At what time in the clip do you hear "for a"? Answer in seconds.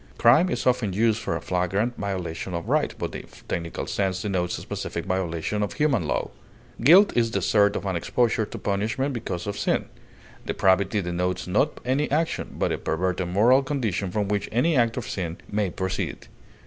1.21-1.41